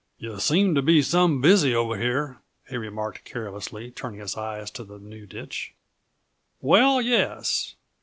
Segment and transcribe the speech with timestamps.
[0.17, 4.83] "Yuh seem to be some busy over here," he remarked carelessly, turning his eyes to
[4.83, 5.75] the new ditch.
[6.59, 7.75] "Well, yes.